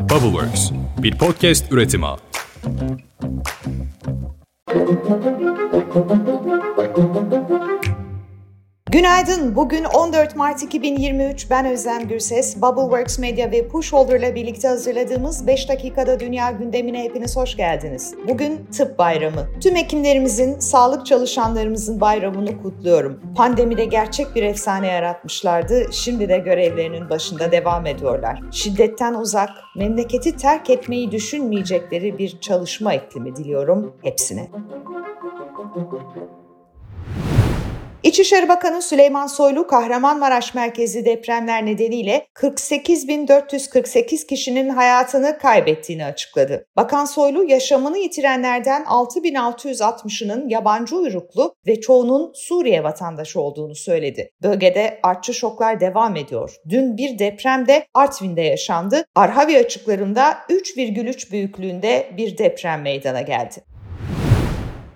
Bubbleworks, 0.00 0.70
bir 1.02 1.18
podcast 1.18 1.72
üretimi. 1.72 2.06
Günaydın. 8.92 9.56
Bugün 9.56 9.84
14 9.84 10.36
Mart 10.36 10.62
2023. 10.62 11.50
Ben 11.50 11.66
Özlem 11.66 12.08
Gürses. 12.08 12.56
Bubbleworks 12.56 13.18
Media 13.18 13.50
ve 13.50 13.68
Pushholder 13.68 14.18
ile 14.18 14.34
birlikte 14.34 14.68
hazırladığımız 14.68 15.46
5 15.46 15.68
dakikada 15.68 16.20
dünya 16.20 16.50
gündemine 16.50 17.02
hepiniz 17.02 17.36
hoş 17.36 17.56
geldiniz. 17.56 18.14
Bugün 18.28 18.66
Tıp 18.76 18.98
Bayramı. 18.98 19.46
Tüm 19.60 19.76
hekimlerimizin, 19.76 20.58
sağlık 20.58 21.06
çalışanlarımızın 21.06 22.00
bayramını 22.00 22.62
kutluyorum. 22.62 23.20
Pandemide 23.36 23.84
gerçek 23.84 24.34
bir 24.34 24.42
efsane 24.42 24.86
yaratmışlardı. 24.86 25.92
Şimdi 25.92 26.28
de 26.28 26.38
görevlerinin 26.38 27.10
başında 27.10 27.52
devam 27.52 27.86
ediyorlar. 27.86 28.40
Şiddetten 28.52 29.14
uzak, 29.14 29.50
memleketi 29.76 30.36
terk 30.36 30.70
etmeyi 30.70 31.10
düşünmeyecekleri 31.10 32.18
bir 32.18 32.40
çalışma 32.40 32.94
iklimi 32.94 33.36
diliyorum 33.36 33.96
hepsine. 34.02 34.48
İçişleri 38.02 38.48
Bakanı 38.48 38.82
Süleyman 38.82 39.26
Soylu 39.26 39.66
Kahramanmaraş 39.66 40.54
merkezi 40.54 41.04
depremler 41.04 41.66
nedeniyle 41.66 42.26
48.448 42.34 44.26
kişinin 44.26 44.68
hayatını 44.68 45.38
kaybettiğini 45.38 46.04
açıkladı. 46.04 46.66
Bakan 46.76 47.04
Soylu 47.04 47.44
yaşamını 47.44 47.98
yitirenlerden 47.98 48.82
6.660'ının 48.82 50.48
yabancı 50.48 50.96
uyruklu 50.96 51.54
ve 51.66 51.80
çoğunun 51.80 52.32
Suriye 52.34 52.84
vatandaşı 52.84 53.40
olduğunu 53.40 53.74
söyledi. 53.74 54.30
Bölgede 54.42 55.00
artçı 55.02 55.34
şoklar 55.34 55.80
devam 55.80 56.16
ediyor. 56.16 56.56
Dün 56.68 56.96
bir 56.96 57.18
deprem 57.18 57.68
de 57.68 57.86
Artvin'de 57.94 58.42
yaşandı. 58.42 59.04
Arhavi 59.14 59.58
açıklarında 59.58 60.38
3,3 60.48 61.32
büyüklüğünde 61.32 62.10
bir 62.16 62.38
deprem 62.38 62.82
meydana 62.82 63.22
geldi. 63.22 63.69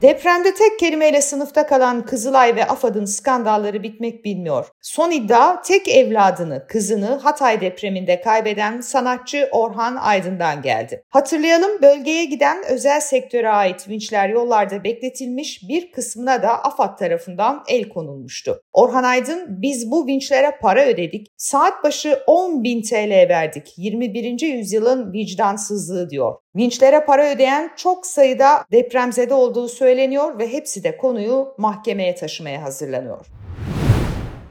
Depremde 0.04 0.54
tek 0.54 0.78
kelimeyle 0.78 1.22
sınıfta 1.22 1.66
kalan 1.66 2.04
Kızılay 2.04 2.56
ve 2.56 2.64
AFAD'ın 2.66 3.04
skandalları 3.04 3.82
bitmek 3.82 4.24
bilmiyor. 4.24 4.66
Son 4.80 5.10
iddia 5.10 5.62
tek 5.62 5.88
evladını, 5.88 6.66
kızını 6.68 7.06
Hatay 7.06 7.60
depreminde 7.60 8.20
kaybeden 8.20 8.80
sanatçı 8.80 9.48
Orhan 9.52 9.96
Aydın'dan 9.96 10.62
geldi. 10.62 11.04
Hatırlayalım 11.10 11.82
bölgeye 11.82 12.24
giden 12.24 12.56
özel 12.68 13.00
sektöre 13.00 13.50
ait 13.50 13.88
vinçler 13.88 14.28
yollarda 14.28 14.84
bekletilmiş 14.84 15.60
bir 15.68 15.92
kısmına 15.92 16.42
da 16.42 16.64
AFAD 16.64 16.98
tarafından 16.98 17.62
el 17.68 17.88
konulmuştu. 17.88 18.60
Orhan 18.72 19.04
Aydın 19.04 19.62
biz 19.62 19.90
bu 19.90 20.06
vinçlere 20.06 20.50
para 20.60 20.86
ödedik, 20.86 21.26
saat 21.36 21.84
başı 21.84 22.18
10 22.26 22.64
bin 22.64 22.82
TL 22.82 23.28
verdik, 23.28 23.72
21. 23.76 24.40
yüzyılın 24.40 25.12
vicdansızlığı 25.12 26.10
diyor. 26.10 26.43
Vinçlere 26.56 27.04
para 27.04 27.30
ödeyen 27.30 27.70
çok 27.76 28.06
sayıda 28.06 28.64
depremzede 28.72 29.34
olduğu 29.34 29.68
söyleniyor 29.68 30.38
ve 30.38 30.52
hepsi 30.52 30.84
de 30.84 30.96
konuyu 30.96 31.54
mahkemeye 31.58 32.14
taşımaya 32.14 32.62
hazırlanıyor. 32.62 33.26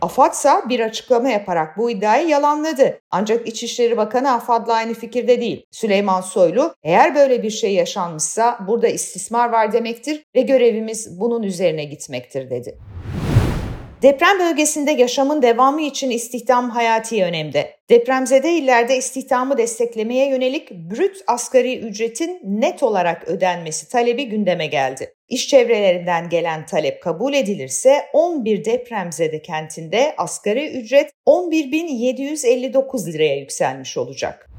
AFAD 0.02 0.34
ise 0.34 0.50
bir 0.70 0.80
açıklama 0.80 1.30
yaparak 1.30 1.78
bu 1.78 1.90
iddiayı 1.90 2.28
yalanladı. 2.28 3.00
Ancak 3.12 3.48
İçişleri 3.48 3.98
Bakanı 3.98 4.32
AFAD'la 4.32 4.74
aynı 4.74 4.94
fikirde 4.94 5.42
değil. 5.42 5.66
Süleyman 5.72 6.22
Soylu, 6.22 6.76
eğer 6.84 7.16
böyle 7.16 7.44
bir 7.44 7.50
şey 7.50 7.74
yaşanmışsa 7.74 8.60
burada 8.68 8.88
istismar 8.88 9.50
var 9.50 9.72
demektir 9.72 10.24
ve 10.36 10.42
görevimiz 10.42 11.20
bunun 11.20 11.44
üzerine 11.44 11.84
gitmektir 11.84 12.50
dedi. 12.50 12.78
Deprem 14.04 14.40
bölgesinde 14.40 14.92
yaşamın 14.92 15.42
devamı 15.42 15.82
için 15.82 16.10
istihdam 16.12 16.70
hayati 16.70 17.24
önemde. 17.24 17.76
Depremzede 17.90 18.52
illerde 18.52 18.98
istihdamı 18.98 19.58
desteklemeye 19.58 20.30
yönelik 20.30 20.72
brüt 20.72 21.24
asgari 21.28 21.80
ücretin 21.80 22.40
net 22.44 22.84
olarak 22.84 23.28
ödenmesi 23.28 23.90
talebi 23.90 24.26
gündeme 24.26 24.68
geldi. 24.68 25.14
İş 25.30 25.48
çevrelerinden 25.48 26.30
gelen 26.30 26.66
talep 26.66 27.04
kabul 27.04 27.34
edilirse 27.34 28.06
11 28.14 28.66
depremzede 28.66 29.42
kentinde 29.42 30.14
asgari 30.18 30.68
ücret 30.68 31.12
11.759 31.28 33.14
liraya 33.14 33.36
yükselmiş 33.40 33.98
olacak. 33.98 34.53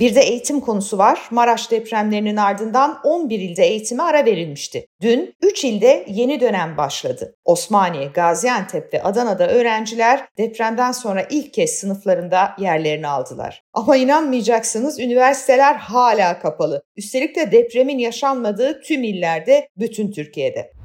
Bir 0.00 0.14
de 0.14 0.20
eğitim 0.20 0.60
konusu 0.60 0.98
var. 0.98 1.28
Maraş 1.30 1.70
depremlerinin 1.70 2.36
ardından 2.36 3.00
11 3.04 3.40
ilde 3.40 3.64
eğitime 3.64 4.02
ara 4.02 4.24
verilmişti. 4.24 4.86
Dün 5.00 5.34
3 5.42 5.64
ilde 5.64 6.04
yeni 6.08 6.40
dönem 6.40 6.76
başladı. 6.76 7.34
Osmaniye, 7.44 8.06
Gaziantep 8.06 8.94
ve 8.94 9.02
Adana'da 9.02 9.48
öğrenciler 9.48 10.28
depremden 10.38 10.92
sonra 10.92 11.26
ilk 11.30 11.54
kez 11.54 11.70
sınıflarında 11.70 12.54
yerlerini 12.58 13.08
aldılar. 13.08 13.62
Ama 13.72 13.96
inanmayacaksınız 13.96 15.00
üniversiteler 15.00 15.74
hala 15.74 16.38
kapalı. 16.38 16.82
Üstelik 16.96 17.36
de 17.36 17.52
depremin 17.52 17.98
yaşanmadığı 17.98 18.80
tüm 18.80 19.04
illerde, 19.04 19.68
bütün 19.76 20.10
Türkiye'de. 20.10 20.77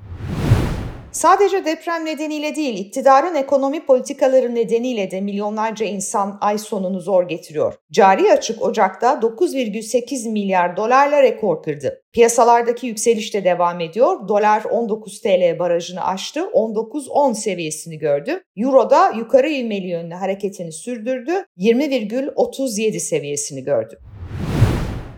Sadece 1.14 1.66
deprem 1.66 2.06
nedeniyle 2.06 2.56
değil, 2.56 2.78
iktidarın 2.78 3.36
ekonomi 3.36 3.86
politikaları 3.86 4.56
nedeniyle 4.56 5.12
de 5.12 5.22
milyonlarca 5.22 5.86
insan 5.86 6.38
ay 6.42 6.58
sonunu 6.58 7.00
zor 7.00 7.28
getiriyor. 7.28 7.74
Cari 7.92 8.32
açık 8.32 8.62
Ocak'ta 8.62 9.14
9,8 9.14 10.32
milyar 10.32 10.78
dolarla 10.78 11.24
rekor 11.24 11.64
kırdı. 11.64 12.02
Piyasalardaki 12.14 12.88
yükseliş 12.88 13.34
de 13.34 13.44
devam 13.44 13.80
ediyor. 13.82 14.28
Dolar 14.28 14.64
19 14.64 15.22
TL 15.22 15.60
barajını 15.60 16.06
aştı, 16.06 16.40
19.10 16.40 17.36
seviyesini 17.36 17.98
gördü. 17.98 18.44
Euro 18.58 18.90
da 18.90 19.10
yukarı 19.10 19.50
ivmeli 19.50 19.88
yönlü 19.88 20.14
hareketini 20.14 20.72
sürdürdü, 20.72 21.46
20,37 21.58 23.00
seviyesini 23.00 23.64
gördü. 23.64 24.00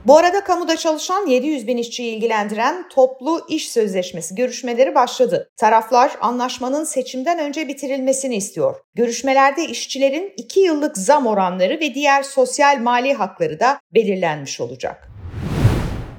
Bu 0.05 0.17
arada 0.17 0.43
kamuda 0.43 0.77
çalışan 0.77 1.27
700 1.27 1.67
bin 1.67 1.77
işçiyi 1.77 2.16
ilgilendiren 2.16 2.89
toplu 2.89 3.45
iş 3.49 3.69
sözleşmesi 3.69 4.35
görüşmeleri 4.35 4.95
başladı. 4.95 5.49
Taraflar 5.57 6.11
anlaşmanın 6.21 6.83
seçimden 6.83 7.39
önce 7.39 7.67
bitirilmesini 7.67 8.35
istiyor. 8.35 8.75
Görüşmelerde 8.95 9.66
işçilerin 9.66 10.33
2 10.38 10.59
yıllık 10.59 10.97
zam 10.97 11.27
oranları 11.27 11.79
ve 11.79 11.93
diğer 11.93 12.23
sosyal 12.23 12.79
mali 12.79 13.13
hakları 13.13 13.59
da 13.59 13.79
belirlenmiş 13.93 14.61
olacak. 14.61 15.15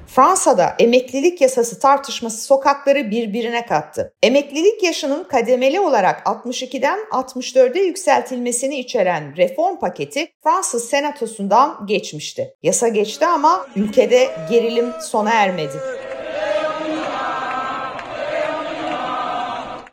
Fransa'da 0.07 0.75
emeklilik 0.79 1.41
yasası 1.41 1.79
tartışması 1.79 2.45
sokakları 2.45 3.11
birbirine 3.11 3.65
kattı. 3.65 4.13
Emeklilik 4.23 4.83
yaşının 4.83 5.23
kademeli 5.23 5.79
olarak 5.79 6.21
62'den 6.25 6.99
64'e 7.11 7.81
yükseltilmesini 7.81 8.79
içeren 8.79 9.37
reform 9.37 9.79
paketi 9.79 10.27
Fransız 10.43 10.89
senatosundan 10.89 11.85
geçmişti. 11.87 12.55
Yasa 12.63 12.87
geçti 12.87 13.25
ama 13.25 13.67
ülkede 13.75 14.29
gerilim 14.49 14.91
sona 15.01 15.31
ermedi. 15.33 15.96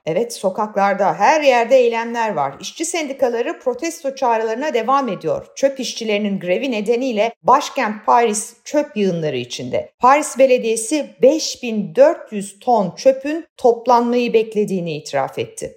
Evet 0.06 0.32
sokaklarda 0.32 1.14
her 1.14 1.40
yerde 1.40 1.76
eylemler 1.76 2.34
var. 2.34 2.54
İşçi 2.60 2.84
sendikaları 2.84 3.58
protesto 3.58 4.14
çağrılarına 4.14 4.74
devam 4.74 5.08
ediyor. 5.08 5.46
Çöp 5.54 5.80
işçilerinin 5.80 6.40
grevi 6.40 6.70
nedeniyle 6.70 7.32
başkent 7.42 8.06
Paris 8.06 8.54
çöp 8.64 8.96
yığınları 8.96 9.36
içinde. 9.36 9.92
Paris 9.98 10.38
Belediyesi 10.38 11.06
5400 11.22 12.58
ton 12.58 12.94
çöpün 12.96 13.46
toplanmayı 13.56 14.32
beklediğini 14.32 14.96
itiraf 14.96 15.38
etti. 15.38 15.76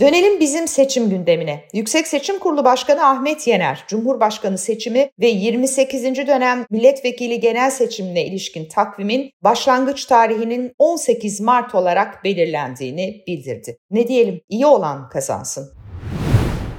Dönelim 0.00 0.40
bizim 0.40 0.68
seçim 0.68 1.10
gündemine. 1.10 1.64
Yüksek 1.72 2.06
Seçim 2.06 2.38
Kurulu 2.38 2.64
Başkanı 2.64 3.06
Ahmet 3.06 3.46
Yener, 3.46 3.84
Cumhurbaşkanı 3.88 4.58
seçimi 4.58 5.10
ve 5.20 5.26
28. 5.26 6.04
dönem 6.04 6.66
milletvekili 6.70 7.40
genel 7.40 7.70
seçimine 7.70 8.24
ilişkin 8.24 8.68
takvimin 8.68 9.30
başlangıç 9.42 10.04
tarihinin 10.04 10.72
18 10.78 11.40
Mart 11.40 11.74
olarak 11.74 12.24
belirlendiğini 12.24 13.22
bildirdi. 13.26 13.76
Ne 13.90 14.08
diyelim, 14.08 14.40
iyi 14.48 14.66
olan 14.66 15.08
kazansın. 15.08 15.83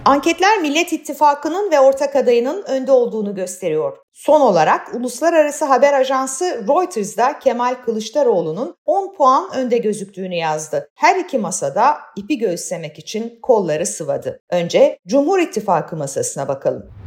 Anketler 0.06 0.58
Millet 0.62 0.94
İttifakı'nın 0.94 1.72
ve 1.72 1.80
ortak 1.80 2.16
adayının 2.16 2.64
önde 2.68 2.92
olduğunu 2.92 3.36
gösteriyor. 3.36 3.98
Son 4.14 4.42
olarak 4.42 4.96
uluslararası 4.96 5.66
haber 5.66 5.94
ajansı 5.94 6.66
Reuters'da 6.68 7.40
Kemal 7.40 7.76
Kılıçdaroğlu'nun 7.86 8.76
10 8.86 9.14
puan 9.14 9.50
önde 9.56 9.78
gözüktüğünü 9.78 10.36
yazdı. 10.36 10.90
Her 10.96 11.16
iki 11.16 11.38
masada 11.38 11.98
ipi 12.16 12.38
göğüslemek 12.38 13.00
için 13.00 13.40
kolları 13.42 13.86
sıvadı. 13.86 14.42
Önce 14.50 15.00
Cumhur 15.08 15.40
İttifakı 15.40 15.96
masasına 15.96 16.48
bakalım. 16.48 17.05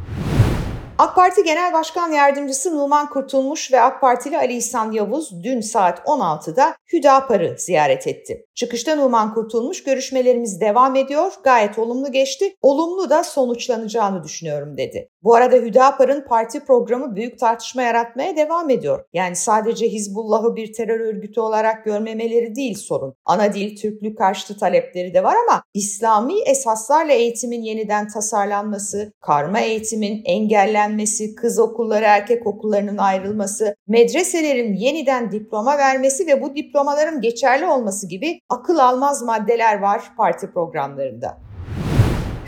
AK 0.99 1.15
Parti 1.15 1.43
Genel 1.43 1.73
Başkan 1.73 2.11
Yardımcısı 2.11 2.77
Numan 2.77 3.09
Kurtulmuş 3.09 3.71
ve 3.71 3.81
AK 3.81 4.01
Partili 4.01 4.37
Ali 4.37 4.53
İhsan 4.53 4.91
Yavuz 4.91 5.43
dün 5.43 5.61
saat 5.61 5.99
16'da 5.99 6.75
Hüdapar'ı 6.93 7.55
ziyaret 7.57 8.07
etti. 8.07 8.45
Çıkışta 8.55 8.95
Numan 8.95 9.33
Kurtulmuş 9.33 9.83
görüşmelerimiz 9.83 10.61
devam 10.61 10.95
ediyor, 10.95 11.33
gayet 11.43 11.79
olumlu 11.79 12.11
geçti, 12.11 12.55
olumlu 12.61 13.09
da 13.09 13.23
sonuçlanacağını 13.23 14.23
düşünüyorum 14.23 14.77
dedi. 14.77 15.09
Bu 15.23 15.35
arada 15.35 15.55
Hüdapar'ın 15.55 16.25
parti 16.27 16.59
programı 16.65 17.15
büyük 17.15 17.39
tartışma 17.39 17.81
yaratmaya 17.81 18.35
devam 18.35 18.69
ediyor. 18.69 19.05
Yani 19.13 19.35
sadece 19.35 19.87
Hizbullah'ı 19.87 20.55
bir 20.55 20.73
terör 20.73 20.99
örgütü 20.99 21.41
olarak 21.41 21.85
görmemeleri 21.85 22.55
değil 22.55 22.75
sorun. 22.75 23.15
Ana 23.25 23.53
dil, 23.53 23.75
Türklük 23.75 24.17
karşıtı 24.17 24.57
talepleri 24.57 25.13
de 25.13 25.23
var 25.23 25.35
ama 25.47 25.63
İslami 25.73 26.33
esaslarla 26.41 27.13
eğitimin 27.13 27.61
yeniden 27.61 28.07
tasarlanması, 28.07 29.13
karma 29.21 29.59
eğitimin 29.59 30.21
engellenmesi, 30.25 31.35
kız 31.35 31.59
okulları 31.59 32.05
erkek 32.05 32.47
okullarının 32.47 32.97
ayrılması, 32.97 33.75
medreselerin 33.87 34.73
yeniden 34.73 35.31
diploma 35.31 35.77
vermesi 35.77 36.27
ve 36.27 36.41
bu 36.41 36.55
diplomaların 36.55 37.21
geçerli 37.21 37.65
olması 37.65 38.07
gibi 38.07 38.39
akıl 38.49 38.77
almaz 38.77 39.21
maddeler 39.21 39.79
var 39.79 40.01
parti 40.17 40.51
programlarında. 40.51 41.48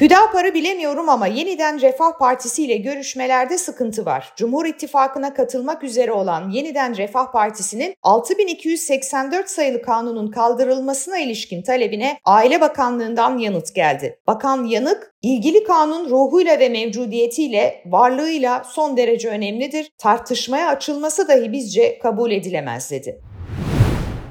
Hüdapar'ı 0.01 0.53
bilemiyorum 0.53 1.09
ama 1.09 1.27
yeniden 1.27 1.81
Refah 1.81 2.18
Partisi 2.19 2.63
ile 2.63 2.77
görüşmelerde 2.77 3.57
sıkıntı 3.57 4.06
var. 4.06 4.33
Cumhur 4.36 4.65
İttifakı'na 4.65 5.33
katılmak 5.33 5.83
üzere 5.83 6.12
olan 6.12 6.50
yeniden 6.50 6.98
Refah 6.98 7.31
Partisi'nin 7.31 7.95
6284 8.03 9.50
sayılı 9.50 9.81
kanunun 9.81 10.31
kaldırılmasına 10.31 11.18
ilişkin 11.18 11.62
talebine 11.62 12.19
Aile 12.25 12.62
Bakanlığı'ndan 12.62 13.38
yanıt 13.38 13.75
geldi. 13.75 14.19
Bakan 14.27 14.65
yanık, 14.65 15.13
ilgili 15.21 15.63
kanun 15.63 16.09
ruhuyla 16.09 16.59
ve 16.59 16.69
mevcudiyetiyle, 16.69 17.83
varlığıyla 17.86 18.63
son 18.63 18.98
derece 18.98 19.30
önemlidir. 19.30 19.92
Tartışmaya 19.98 20.69
açılması 20.69 21.27
dahi 21.27 21.51
bizce 21.51 22.00
kabul 22.00 22.31
edilemez 22.31 22.92
dedi. 22.92 23.21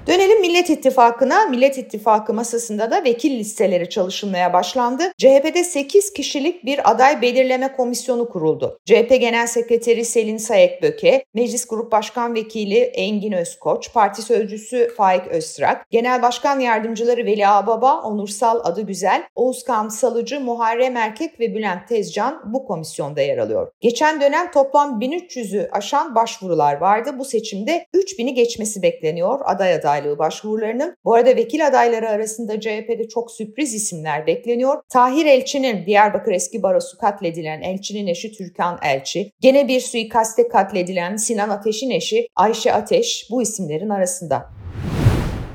Dönelim 0.06 0.40
Millet 0.40 0.70
İttifakı'na. 0.70 1.46
Millet 1.46 1.78
İttifakı 1.78 2.34
masasında 2.34 2.90
da 2.90 3.04
vekil 3.04 3.38
listeleri 3.38 3.88
çalışılmaya 3.88 4.52
başlandı. 4.52 5.02
CHP'de 5.18 5.64
8 5.64 6.12
kişilik 6.12 6.64
bir 6.64 6.90
aday 6.90 7.22
belirleme 7.22 7.72
komisyonu 7.72 8.28
kuruldu. 8.28 8.78
CHP 8.84 9.08
Genel 9.08 9.46
Sekreteri 9.46 10.04
Selin 10.04 10.36
Sayekböke, 10.36 11.24
Meclis 11.34 11.68
Grup 11.68 11.92
Başkan 11.92 12.34
Vekili 12.34 12.78
Engin 12.78 13.32
Özkoç, 13.32 13.92
Parti 13.92 14.22
Sözcüsü 14.22 14.94
Faik 14.96 15.26
Öztrak, 15.26 15.90
Genel 15.90 16.22
Başkan 16.22 16.60
Yardımcıları 16.60 17.24
Veli 17.24 17.48
Ağbaba, 17.48 18.02
Onursal 18.02 18.60
Adı 18.64 18.82
Güzel, 18.82 19.22
Oğuzkan 19.34 19.88
Salıcı, 19.88 20.40
Muharrem 20.40 20.96
Erkek 20.96 21.40
ve 21.40 21.54
Bülent 21.54 21.88
Tezcan 21.88 22.42
bu 22.52 22.66
komisyonda 22.66 23.20
yer 23.20 23.38
alıyor. 23.38 23.72
Geçen 23.80 24.20
dönem 24.20 24.50
toplam 24.50 25.00
1300'ü 25.00 25.68
aşan 25.70 26.14
başvurular 26.14 26.76
vardı. 26.76 27.10
Bu 27.18 27.24
seçimde 27.24 27.86
3000'i 27.94 28.34
geçmesi 28.34 28.82
bekleniyor 28.82 29.40
aday 29.44 29.74
aday 29.74 29.99
adaylığı 30.00 30.18
başvurularının. 30.18 30.96
Bu 31.04 31.14
arada 31.14 31.36
vekil 31.36 31.66
adayları 31.66 32.08
arasında 32.08 32.60
CHP'de 32.60 33.08
çok 33.08 33.30
sürpriz 33.30 33.74
isimler 33.74 34.26
bekleniyor. 34.26 34.82
Tahir 34.88 35.26
Elçi'nin 35.26 35.86
Diyarbakır 35.86 36.32
eski 36.32 36.62
barosu 36.62 36.98
katledilen 36.98 37.60
Elçi'nin 37.62 38.06
eşi 38.06 38.32
Türkan 38.32 38.78
Elçi, 38.82 39.32
gene 39.40 39.68
bir 39.68 39.80
suikaste 39.80 40.48
katledilen 40.48 41.16
Sinan 41.16 41.48
Ateş'in 41.48 41.90
eşi 41.90 42.28
Ayşe 42.36 42.72
Ateş 42.72 43.26
bu 43.30 43.42
isimlerin 43.42 43.88
arasında. 43.88 44.59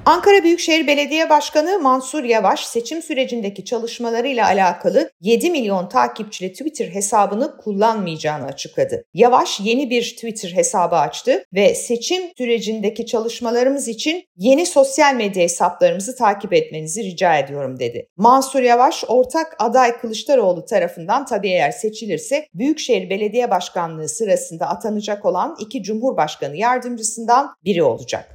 Ankara 0.06 0.44
Büyükşehir 0.44 0.88
Belediye 0.88 1.30
Başkanı 1.30 1.80
Mansur 1.80 2.24
Yavaş 2.24 2.66
seçim 2.66 3.02
sürecindeki 3.02 3.66
çalışmalarıyla 3.66 4.46
alakalı 4.46 5.12
7 5.22 5.52
milyon 5.52 5.90
takipçili 5.90 6.52
Twitter 6.52 6.88
hesabını 6.88 7.58
kullanmayacağını 7.58 8.46
açıkladı. 8.46 9.06
Yavaş 9.14 9.60
yeni 9.60 9.90
bir 9.90 10.02
Twitter 10.02 10.50
hesabı 10.50 10.96
açtı 10.96 11.44
ve 11.54 11.76
seçim 11.76 12.24
sürecindeki 12.38 13.06
çalışmalarımız 13.06 13.88
için 13.88 14.24
yeni 14.38 14.66
sosyal 14.66 15.16
medya 15.16 15.44
hesaplarımızı 15.44 16.16
takip 16.16 16.54
etmenizi 16.54 17.04
rica 17.04 17.38
ediyorum 17.38 17.80
dedi. 17.80 18.08
Mansur 18.18 18.62
Yavaş 18.62 19.04
ortak 19.08 19.56
aday 19.60 19.98
Kılıçdaroğlu 19.98 20.66
tarafından 20.66 21.26
tabii 21.26 21.50
eğer 21.50 21.72
seçilirse 21.72 22.48
Büyükşehir 22.54 23.10
Belediye 23.10 23.52
Başkanlığı 23.52 24.10
sırasında 24.10 24.68
atanacak 24.68 25.26
olan 25.26 25.56
iki 25.60 25.84
Cumhurbaşkanı 25.84 26.56
yardımcısından 26.56 27.56
biri 27.66 27.84
olacak. 27.84 28.35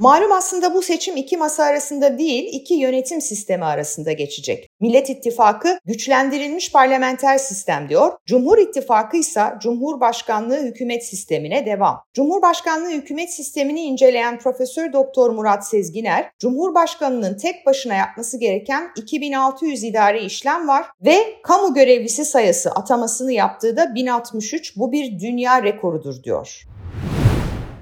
Malum 0.00 0.32
aslında 0.32 0.74
bu 0.74 0.82
seçim 0.82 1.16
iki 1.16 1.36
masa 1.36 1.64
arasında 1.64 2.18
değil, 2.18 2.48
iki 2.52 2.74
yönetim 2.74 3.20
sistemi 3.20 3.64
arasında 3.64 4.12
geçecek. 4.12 4.70
Millet 4.80 5.10
İttifakı 5.10 5.78
güçlendirilmiş 5.84 6.72
parlamenter 6.72 7.38
sistem 7.38 7.88
diyor. 7.88 8.12
Cumhur 8.26 8.58
İttifakı 8.58 9.16
ise 9.16 9.42
Cumhurbaşkanlığı 9.60 10.62
hükümet 10.62 11.06
sistemine 11.06 11.66
devam. 11.66 12.00
Cumhurbaşkanlığı 12.14 12.90
hükümet 12.90 13.32
sistemini 13.32 13.80
inceleyen 13.80 14.38
Profesör 14.38 14.92
Doktor 14.92 15.30
Murat 15.30 15.66
Sezginer, 15.66 16.30
Cumhurbaşkanının 16.38 17.36
tek 17.36 17.66
başına 17.66 17.94
yapması 17.94 18.38
gereken 18.38 18.90
2600 18.96 19.84
idari 19.84 20.24
işlem 20.24 20.68
var 20.68 20.86
ve 21.04 21.16
kamu 21.42 21.74
görevlisi 21.74 22.24
sayısı 22.24 22.70
atamasını 22.70 23.32
yaptığı 23.32 23.76
da 23.76 23.94
1063. 23.94 24.76
Bu 24.76 24.92
bir 24.92 25.20
dünya 25.20 25.62
rekorudur 25.62 26.22
diyor. 26.22 26.70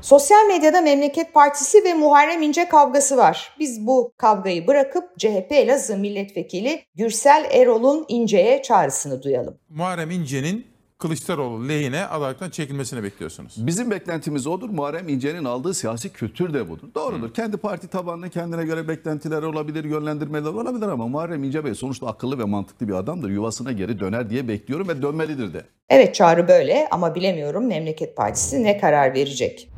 Sosyal 0.09 0.47
medyada 0.47 0.81
Memleket 0.81 1.35
Partisi 1.35 1.85
ve 1.85 1.95
Muharrem 1.95 2.43
İnce 2.43 2.69
kavgası 2.69 3.17
var. 3.17 3.53
Biz 3.59 3.87
bu 3.87 4.13
kavgayı 4.17 4.67
bırakıp 4.67 5.19
CHP 5.19 5.53
Elazığ 5.53 5.97
Milletvekili 5.97 6.83
Gürsel 6.95 7.49
Erol'un 7.53 8.05
İnce'ye 8.09 8.63
çağrısını 8.63 9.23
duyalım. 9.23 9.55
Muharrem 9.71 10.11
İnce'nin 10.11 10.67
Kılıçdaroğlu 10.99 11.69
lehine 11.69 12.05
adaylıktan 12.05 12.51
çekilmesini 12.51 13.03
bekliyorsunuz. 13.03 13.67
Bizim 13.67 13.91
beklentimiz 13.91 14.47
odur. 14.47 14.71
Muharrem 14.71 15.09
İnce'nin 15.09 15.45
aldığı 15.45 15.75
siyasi 15.75 16.13
kültür 16.13 16.55
de 16.55 16.69
budur. 16.69 16.89
Doğrudur. 16.95 17.29
Hı. 17.29 17.33
Kendi 17.33 17.57
parti 17.57 17.89
tabanında 17.89 18.29
kendine 18.29 18.65
göre 18.65 18.89
beklentiler 18.89 19.43
olabilir, 19.43 19.85
yönlendirmeler 19.85 20.51
olabilir 20.51 20.89
ama 20.89 21.09
Muharrem 21.09 21.45
İnce 21.45 21.65
Bey 21.65 21.75
sonuçta 21.75 22.07
akıllı 22.07 22.39
ve 22.39 22.45
mantıklı 22.45 22.89
bir 22.89 22.93
adamdır. 22.93 23.31
Yuvasına 23.31 23.73
geri 23.73 24.01
döner 24.01 24.31
diye 24.31 24.49
bekliyorum 24.49 24.89
ve 24.89 25.03
dönmelidir 25.03 25.55
de. 25.55 25.63
Evet 25.89 26.15
çağrı 26.15 26.49
böyle 26.49 26.89
ama 26.91 27.15
bilemiyorum 27.15 27.67
Memleket 27.67 28.17
Partisi 28.17 28.65
ne 28.65 28.79
karar 28.79 29.15
verecek. 29.15 29.69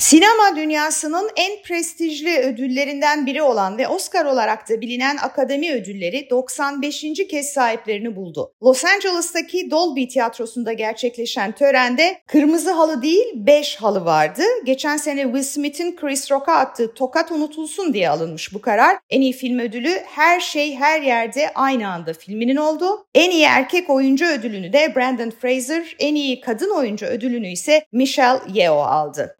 Sinema 0.00 0.56
dünyasının 0.56 1.30
en 1.36 1.62
prestijli 1.62 2.38
ödüllerinden 2.38 3.26
biri 3.26 3.42
olan 3.42 3.78
ve 3.78 3.88
Oscar 3.88 4.24
olarak 4.24 4.68
da 4.68 4.80
bilinen 4.80 5.16
Akademi 5.16 5.72
Ödülleri 5.72 6.30
95. 6.30 7.04
kez 7.30 7.46
sahiplerini 7.46 8.16
buldu. 8.16 8.52
Los 8.62 8.84
Angeles'taki 8.84 9.70
Dolby 9.70 10.06
Tiyatrosu'nda 10.06 10.72
gerçekleşen 10.72 11.52
törende 11.52 12.20
kırmızı 12.26 12.70
halı 12.70 13.02
değil 13.02 13.26
5 13.34 13.76
halı 13.76 14.04
vardı. 14.04 14.42
Geçen 14.64 14.96
sene 14.96 15.22
Will 15.22 15.42
Smith'in 15.42 15.96
Chris 15.96 16.30
Rock'a 16.30 16.52
attığı 16.52 16.94
tokat 16.94 17.32
unutulsun 17.32 17.94
diye 17.94 18.10
alınmış 18.10 18.54
bu 18.54 18.60
karar. 18.60 18.98
En 19.10 19.20
iyi 19.20 19.32
film 19.32 19.58
ödülü 19.58 20.00
Her 20.06 20.40
Şey 20.40 20.76
Her 20.76 21.02
Yerde 21.02 21.50
Aynı 21.54 21.88
Anda 21.88 22.12
filminin 22.12 22.56
oldu. 22.56 23.06
En 23.14 23.30
iyi 23.30 23.44
erkek 23.44 23.90
oyuncu 23.90 24.26
ödülünü 24.26 24.72
de 24.72 24.94
Brandon 24.96 25.32
Fraser, 25.42 25.96
en 25.98 26.14
iyi 26.14 26.40
kadın 26.40 26.70
oyuncu 26.70 27.06
ödülünü 27.06 27.52
ise 27.52 27.84
Michelle 27.92 28.40
Yeoh 28.52 28.86
aldı. 28.92 29.36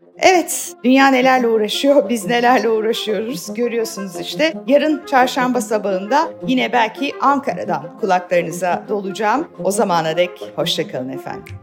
Dünya 0.84 1.08
nelerle 1.08 1.48
uğraşıyor, 1.48 2.08
biz 2.08 2.26
nelerle 2.26 2.68
uğraşıyoruz 2.68 3.54
görüyorsunuz 3.54 4.20
işte. 4.20 4.54
Yarın 4.66 5.02
çarşamba 5.06 5.60
sabahında 5.60 6.28
yine 6.46 6.72
belki 6.72 7.12
Ankara'dan 7.20 7.82
kulaklarınıza 8.00 8.84
dolacağım. 8.88 9.48
O 9.64 9.70
zamana 9.70 10.16
dek 10.16 10.30
hoşçakalın 10.56 11.08
efendim. 11.08 11.54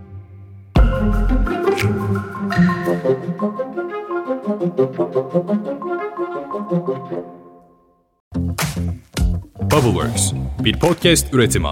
Bubbleworks 9.72 10.34
bir 10.60 10.80
podcast 10.80 11.34
üretimi. 11.34 11.68